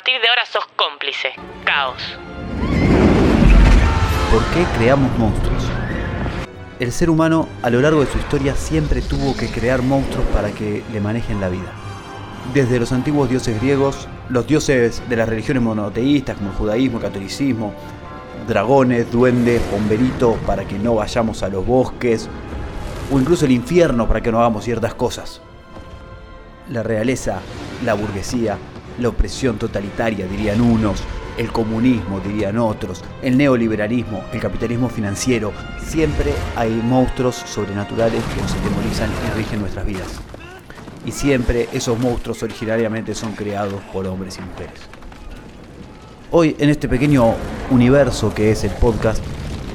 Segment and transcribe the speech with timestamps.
[0.00, 1.28] partir de ahora sos cómplice.
[1.62, 2.02] Caos.
[4.32, 5.62] ¿Por qué creamos monstruos?
[6.78, 10.52] El ser humano a lo largo de su historia siempre tuvo que crear monstruos para
[10.52, 11.70] que le manejen la vida.
[12.54, 17.04] Desde los antiguos dioses griegos, los dioses de las religiones monoteístas como el judaísmo, el
[17.04, 17.74] catolicismo,
[18.48, 22.26] dragones, duendes, bomberitos para que no vayamos a los bosques,
[23.12, 25.42] o incluso el infierno para que no hagamos ciertas cosas.
[26.70, 27.40] La realeza,
[27.84, 28.56] la burguesía,
[29.00, 31.02] la opresión totalitaria, dirían unos,
[31.36, 38.52] el comunismo, dirían otros, el neoliberalismo, el capitalismo financiero, siempre hay monstruos sobrenaturales que nos
[38.52, 40.20] atemorizan y rigen nuestras vidas.
[41.06, 44.80] Y siempre esos monstruos originariamente son creados por hombres y mujeres.
[46.30, 47.34] Hoy, en este pequeño
[47.70, 49.22] universo que es el podcast,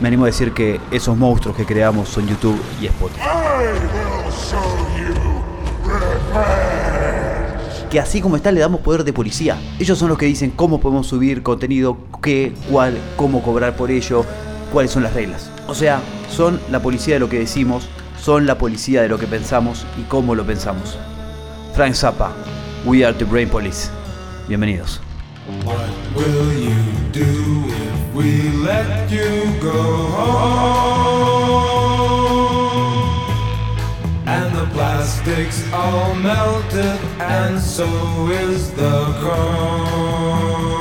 [0.02, 4.05] me animo a decir que esos monstruos que creamos son YouTube y Spotify.
[7.95, 9.58] Que así como está le damos poder de policía.
[9.80, 14.26] Ellos son los que dicen cómo podemos subir contenido, qué, cuál, cómo cobrar por ello,
[14.74, 15.49] cuáles son las reglas.
[15.70, 17.87] O sea, son la policía de lo que decimos,
[18.21, 20.98] son la policía de lo que pensamos y cómo lo pensamos.
[21.74, 22.34] Frank Zappa,
[22.84, 23.87] We Are the Brain Police.
[24.49, 24.99] Bienvenidos.
[35.06, 37.86] Plastic's all melted, and so
[38.28, 40.74] is the chrome.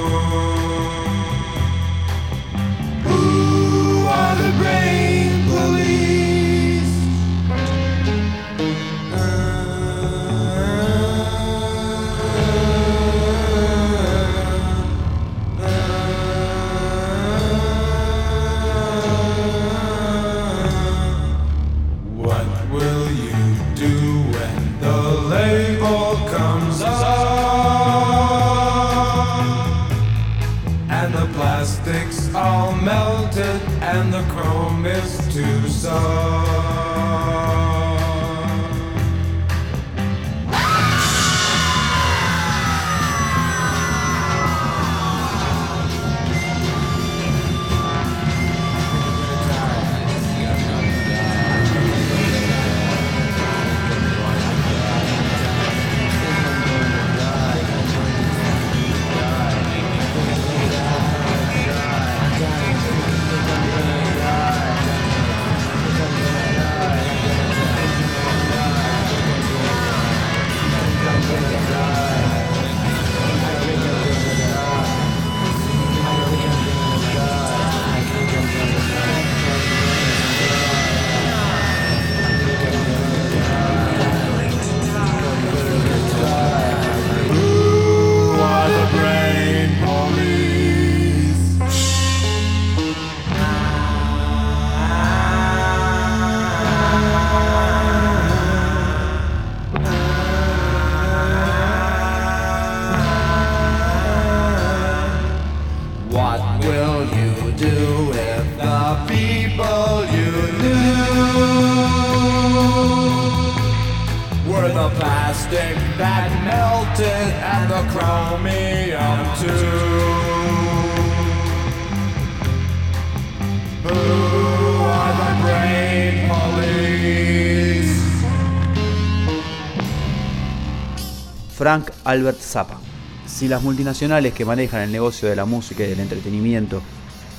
[131.64, 132.79] Frank Albert Zappa.
[133.25, 136.82] Si las multinacionales que manejan el negocio de la música y del entretenimiento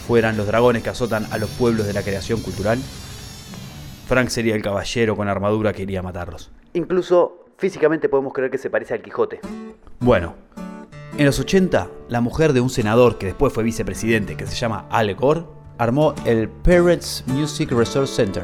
[0.07, 2.79] fueran los dragones que azotan a los pueblos de la creación cultural,
[4.07, 6.51] Frank sería el caballero con armadura que iría a matarlos.
[6.73, 9.41] Incluso físicamente podemos creer que se parece al Quijote.
[9.99, 10.33] Bueno,
[11.19, 14.87] en los 80, la mujer de un senador que después fue vicepresidente, que se llama
[14.89, 15.43] Al Gore,
[15.77, 18.43] armó el Parents Music Resource Center,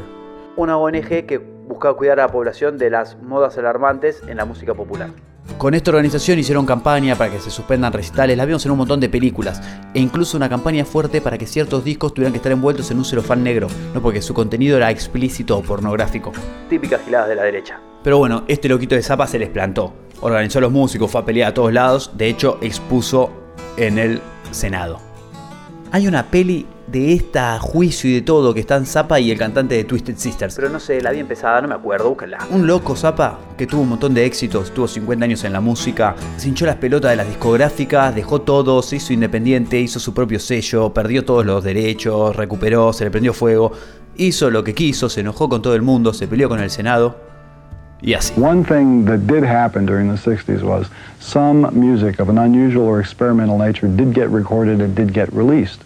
[0.54, 4.74] una ONG que buscaba cuidar a la población de las modas alarmantes en la música
[4.74, 5.10] popular.
[5.58, 9.00] Con esta organización hicieron campaña para que se suspendan recitales, la vimos en un montón
[9.00, 9.62] de películas,
[9.94, 13.04] e incluso una campaña fuerte para que ciertos discos tuvieran que estar envueltos en un
[13.04, 16.32] celofán negro, no porque su contenido era explícito o pornográfico.
[16.68, 17.80] Típicas giladas de la derecha.
[18.02, 19.92] Pero bueno, este loquito de Zappa se les plantó.
[20.20, 23.30] Organizó a los músicos, fue a pelear a todos lados, de hecho expuso
[23.76, 24.20] en el
[24.50, 24.98] Senado.
[25.90, 29.74] Hay una peli de esta juicio y de todo que están Zappa y el cantante
[29.74, 30.54] de Twisted Sisters.
[30.54, 32.38] Pero no sé, la vi empezada, no me acuerdo, búscala.
[32.50, 36.14] Un loco Zappa que tuvo un montón de éxitos, tuvo 50 años en la música,
[36.36, 40.38] se hinchó las pelotas de las discográficas, dejó todo, se hizo independiente, hizo su propio
[40.38, 43.72] sello, perdió todos los derechos, recuperó, se le prendió fuego,
[44.16, 47.32] hizo lo que quiso, se enojó con todo el mundo, se peleó con el Senado
[48.02, 48.34] Y así.
[48.36, 50.88] One thing that did happen during the 60s was
[51.20, 55.84] some music of an unusual or experimental nature did get recorded and did get released.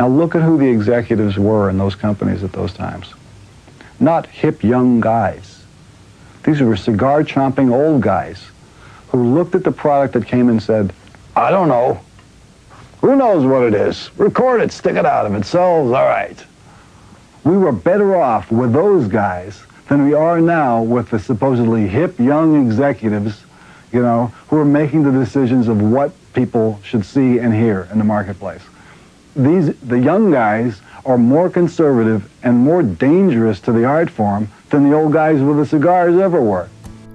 [0.00, 3.12] Now look at who the executives were in those companies at those times.
[4.00, 5.62] Not hip young guys.
[6.42, 8.42] These were cigar chomping old guys
[9.08, 10.94] who looked at the product that came and said,
[11.36, 12.00] I don't know.
[13.02, 14.08] Who knows what it is?
[14.16, 15.30] Record it, stick it out.
[15.30, 16.46] If it sells, all right.
[17.44, 22.18] We were better off with those guys than we are now with the supposedly hip
[22.18, 23.42] young executives,
[23.92, 27.98] you know, who are making the decisions of what people should see and hear in
[27.98, 28.62] the marketplace.
[29.36, 34.90] These, the young guys are more conservative and more dangerous to the art form than
[34.90, 36.66] the old guys with the cigars ever were.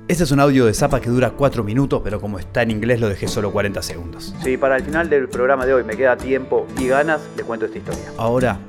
[0.08, 3.00] Este es un audio de Zapa que dura 4 minutos, pero como está en inglés
[3.02, 4.36] lo dejé solo 40 segundos.
[4.44, 7.66] Si para el final del programa de hoy me queda tiempo y ganas, les cuento
[7.66, 8.04] esta historia.
[8.18, 8.60] Ahora,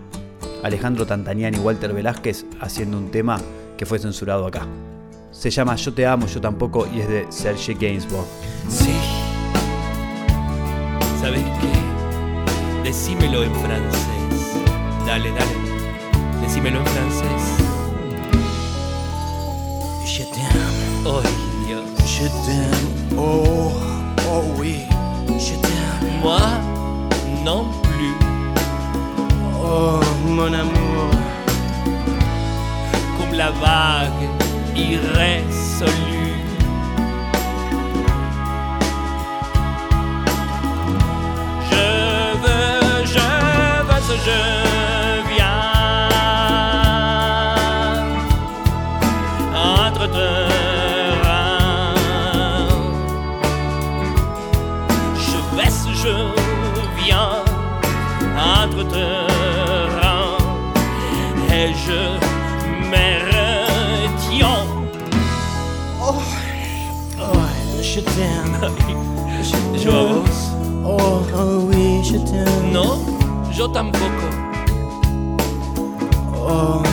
[0.63, 3.39] Alejandro Tantaniani y Walter Velázquez haciendo un tema
[3.77, 4.67] que fue censurado acá.
[5.31, 8.27] Se llama Yo te amo, yo tampoco y es de Serge Gainsbourg.
[8.69, 8.97] Sí.
[11.21, 11.76] ¿Sabes qué?
[12.87, 14.55] Decímelo en francés.
[15.05, 15.57] Dale, dale.
[16.41, 17.47] Decímelo en francés.
[20.05, 21.21] Je t'aime, Oh,
[21.67, 21.83] Dios.
[22.07, 23.73] je t'aime, oh,
[24.31, 24.77] oh oui,
[25.37, 26.39] je t'aime, Moi,
[27.45, 28.15] non plus.
[29.65, 31.11] oh mon amour,
[33.19, 34.29] Comme la vague
[34.77, 36.46] irrésolue.
[44.27, 44.76] vision.
[73.57, 74.29] Yo tampoco.
[76.35, 76.86] oh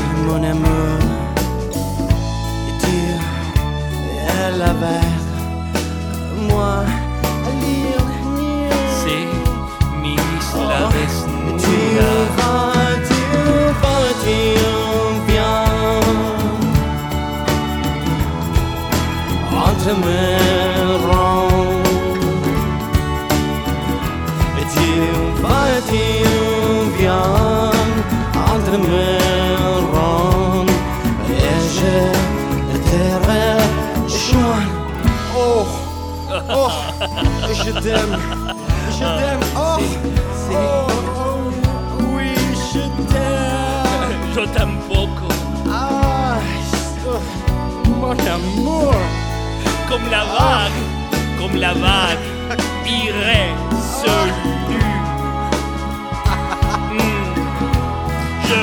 [37.54, 38.18] je t'aime,
[38.92, 39.40] je t'aime.
[39.56, 39.78] Oh.
[39.80, 40.88] Sí, Oh,
[42.16, 42.34] oui,
[42.74, 42.80] je
[43.12, 44.36] t'aime.
[44.36, 45.28] yo tampoco.
[45.72, 46.38] Ah,
[47.08, 47.20] oh,
[47.88, 48.94] mon amour.
[49.90, 50.82] Comme la vague,
[51.40, 52.20] comme la vague
[52.86, 54.34] irrésolue.
[56.92, 57.34] Mm.
[58.48, 58.62] Je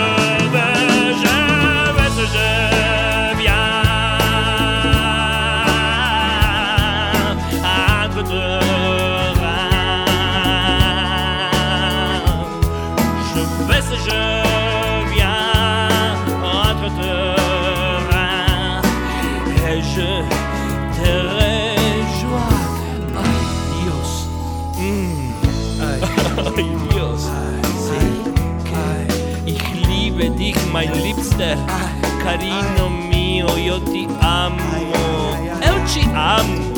[32.22, 36.68] carino mio, io ti amo, ay, eu ci amo.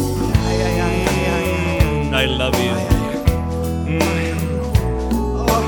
[1.83, 2.75] Mm, I love you.
[3.87, 4.01] Mm.
[5.37, 5.63] Oh.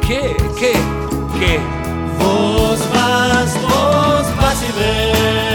[0.00, 0.72] Que, que,
[1.38, 1.60] que.
[2.18, 5.45] Vos vas, vos vas y ves.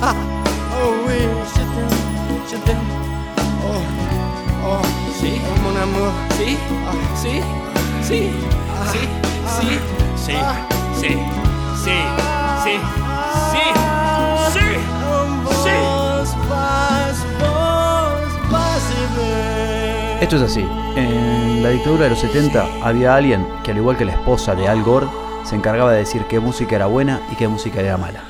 [0.02, 1.18] oh oui,
[1.54, 1.98] je t'aime,
[2.50, 2.88] je t'aime.
[3.62, 3.82] Oh,
[4.64, 4.82] oh,
[5.20, 5.40] ¿Sí?
[5.46, 6.96] oh.
[7.14, 7.40] ¿Sí?
[8.02, 8.30] Sí.
[15.44, 20.22] Vos vas, vos vas y ven.
[20.22, 20.66] Esto es así.
[20.96, 24.66] En la dictadura de los 70 había alguien que al igual que la esposa de
[24.66, 25.06] Al Gore
[25.44, 28.29] se encargaba de decir qué música era buena y qué música era mala.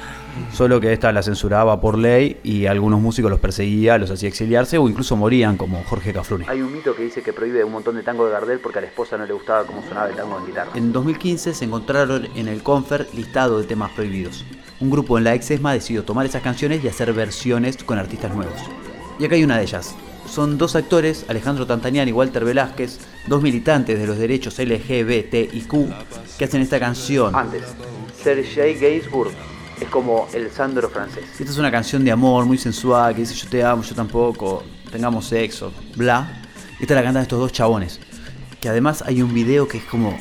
[0.53, 4.79] Solo que esta la censuraba por ley y algunos músicos los perseguía, los hacía exiliarse
[4.79, 6.45] o incluso morían, como Jorge Cafrune.
[6.49, 8.83] Hay un mito que dice que prohíbe un montón de tango de Gardel porque a
[8.83, 10.71] la esposa no le gustaba cómo sonaba el tango en guitarra.
[10.75, 14.45] En 2015 se encontraron en el Confer listado de temas prohibidos.
[14.81, 18.35] Un grupo en la ex ESMA decidió tomar esas canciones y hacer versiones con artistas
[18.35, 18.59] nuevos.
[19.19, 19.95] Y acá hay una de ellas.
[20.27, 25.73] Son dos actores, Alejandro Tantanian y Walter Velázquez, dos militantes de los derechos LGBTIQ,
[26.39, 27.35] que hacen esta canción.
[27.35, 27.65] Antes,
[28.23, 29.33] Sergei Gainsbourg
[29.81, 31.25] es como el Sandro francés.
[31.39, 34.63] Esta es una canción de amor muy sensual que dice yo te amo, yo tampoco,
[34.91, 36.43] tengamos sexo, bla.
[36.79, 38.01] Esta la cantan estos dos chabones.
[38.61, 40.17] Que además hay un video que es como.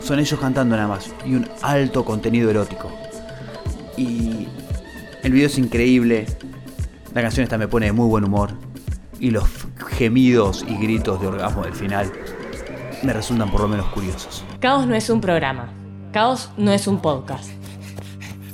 [0.00, 1.10] Son ellos cantando nada más.
[1.24, 2.90] Y un alto contenido erótico.
[3.96, 4.48] Y
[5.22, 6.26] el video es increíble.
[7.14, 8.52] La canción esta me pone de muy buen humor.
[9.18, 9.44] Y los
[9.96, 12.12] gemidos y gritos de orgasmo del final
[13.02, 14.44] me resultan por lo menos curiosos.
[14.60, 15.70] Caos no es un programa.
[16.12, 17.50] Caos no es un podcast.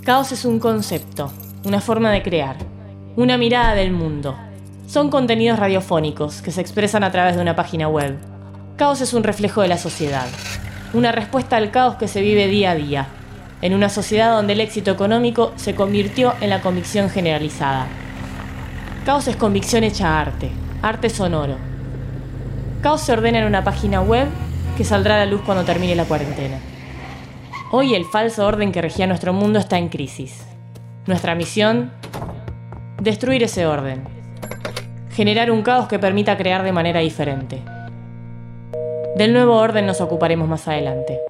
[0.04, 1.30] Caos es un concepto,
[1.64, 2.56] una forma de crear,
[3.14, 4.36] una mirada del mundo.
[4.88, 8.18] Son contenidos radiofónicos que se expresan a través de una página web.
[8.76, 10.26] Caos es un reflejo de la sociedad,
[10.92, 13.06] una respuesta al caos que se vive día a día,
[13.60, 17.86] en una sociedad donde el éxito económico se convirtió en la convicción generalizada.
[19.06, 20.50] Caos es convicción hecha arte,
[20.82, 21.58] arte sonoro.
[22.82, 24.26] Caos se ordena en una página web
[24.76, 26.58] que saldrá a la luz cuando termine la cuarentena.
[27.74, 30.44] Hoy el falso orden que regía nuestro mundo está en crisis.
[31.06, 31.90] Nuestra misión,
[33.00, 34.04] destruir ese orden.
[35.12, 37.62] Generar un caos que permita crear de manera diferente.
[39.16, 41.20] Del nuevo orden nos ocuparemos más adelante.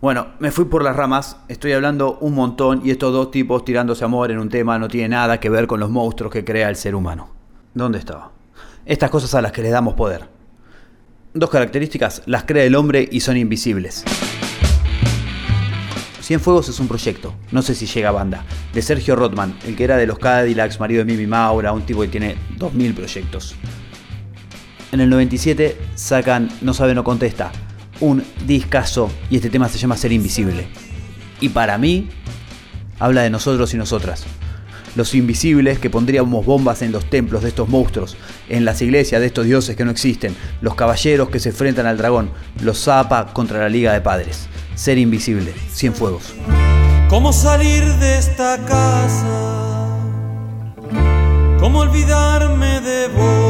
[0.00, 4.04] Bueno, me fui por las ramas, estoy hablando un montón y estos dos tipos tirándose
[4.04, 6.74] amor en un tema no tiene nada que ver con los monstruos que crea el
[6.74, 7.28] ser humano.
[7.74, 8.32] ¿Dónde estaba?
[8.84, 10.39] Estas cosas a las que le damos poder.
[11.32, 14.02] Dos características, las crea el hombre y son invisibles.
[16.20, 18.44] Cienfuegos es un proyecto, no sé si llega a banda,
[18.74, 22.00] de Sergio Rotman, el que era de los Cadillacs, marido de Mimi Maura, un tipo
[22.00, 23.54] que tiene 2000 proyectos.
[24.90, 27.52] En el 97 sacan No sabe, no contesta,
[28.00, 30.66] un discazo y este tema se llama Ser Invisible.
[31.40, 32.08] Y para mí,
[32.98, 34.26] habla de nosotros y nosotras
[34.96, 38.16] los invisibles que pondríamos bombas en los templos de estos monstruos,
[38.48, 41.98] en las iglesias de estos dioses que no existen, los caballeros que se enfrentan al
[41.98, 42.30] dragón,
[42.62, 44.48] los Zapa contra la Liga de Padres.
[44.74, 46.34] Ser invisible, cien fuegos.
[47.08, 49.26] ¿Cómo salir de esta casa?
[51.58, 53.49] ¿Cómo olvidarme de vos?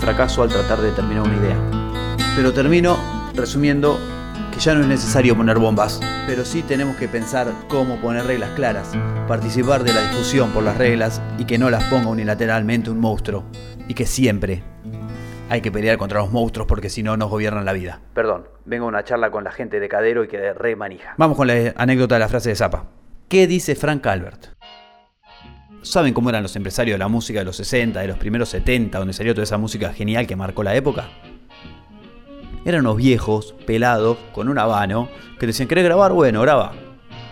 [0.00, 1.56] Fracaso al tratar de terminar una idea.
[2.34, 2.96] Pero termino
[3.34, 3.98] resumiendo
[4.52, 8.50] que ya no es necesario poner bombas, pero sí tenemos que pensar cómo poner reglas
[8.56, 8.92] claras,
[9.28, 13.44] participar de la discusión por las reglas y que no las ponga unilateralmente un monstruo,
[13.86, 14.64] y que siempre
[15.50, 18.00] hay que pelear contra los monstruos porque si no nos gobiernan la vida.
[18.14, 21.14] Perdón, vengo a una charla con la gente de Cadero y que de re manija.
[21.18, 22.86] Vamos con la anécdota de la frase de Zapa.
[23.28, 24.59] ¿Qué dice Frank Albert?
[25.82, 28.98] ¿Saben cómo eran los empresarios de la música de los 60, de los primeros 70,
[28.98, 31.08] donde salió toda esa música genial que marcó la época?
[32.66, 35.08] Eran unos viejos, pelados, con un habano,
[35.38, 36.12] que decían, ¿querés grabar?
[36.12, 36.72] Bueno, graba.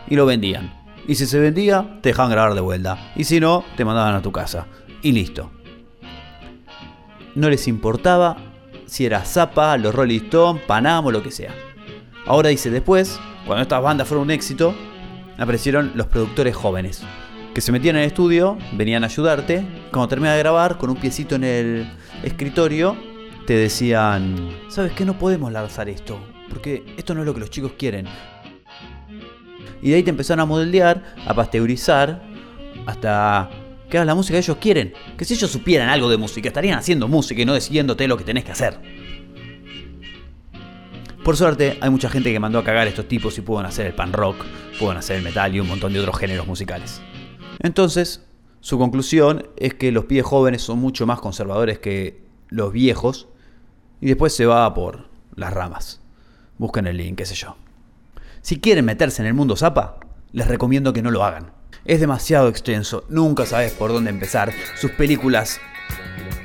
[0.09, 0.73] Y lo vendían.
[1.07, 3.13] Y si se vendía, te dejaban grabar de vuelta.
[3.15, 4.67] Y si no, te mandaban a tu casa.
[5.03, 5.51] Y listo.
[7.35, 8.37] No les importaba
[8.87, 11.55] si era Zappa, los Rolling Stones, Panam o lo que sea.
[12.27, 14.75] Ahora dice después, cuando estas bandas fueron un éxito,
[15.37, 17.05] aparecieron los productores jóvenes.
[17.55, 19.65] Que se metían en el estudio, venían a ayudarte.
[19.91, 21.91] Cuando terminaba de grabar, con un piecito en el
[22.23, 22.97] escritorio,
[23.47, 25.05] te decían, ¿sabes qué?
[25.05, 26.21] No podemos lanzar esto.
[26.49, 28.07] Porque esto no es lo que los chicos quieren.
[29.83, 32.23] Y de ahí te empezaron a modeldear, a pasteurizar,
[32.87, 33.51] hasta
[33.89, 34.93] que hagas la música que ellos quieren.
[35.17, 38.25] Que si ellos supieran algo de música, estarían haciendo música y no decidiéndote lo que
[38.25, 38.79] tenés que hacer.
[41.25, 43.87] Por suerte, hay mucha gente que mandó a cagar a estos tipos y pueden hacer
[43.87, 44.47] el pan rock,
[44.79, 47.03] pueden hacer el metal y un montón de otros géneros musicales.
[47.59, 48.25] Entonces,
[48.61, 53.29] su conclusión es que los pies jóvenes son mucho más conservadores que los viejos
[54.01, 56.01] y después se va por las ramas.
[56.59, 57.57] Busquen el link, qué sé yo.
[58.43, 59.99] Si quieren meterse en el mundo zapa,
[60.33, 61.53] les recomiendo que no lo hagan.
[61.85, 64.53] Es demasiado extenso, nunca sabes por dónde empezar.
[64.77, 65.61] Sus películas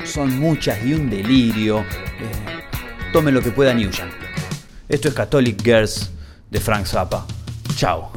[0.05, 1.79] son muchas y un delirio.
[1.79, 2.63] Eh,
[3.11, 4.09] tomen lo que puedan y huyan.
[4.87, 6.11] Esto es Catholic Girls
[6.49, 7.25] de Frank Zappa.
[7.75, 8.11] Chao.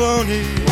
[0.00, 0.69] bonnie.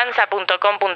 [0.00, 0.89] Caoslavenganza.com.ar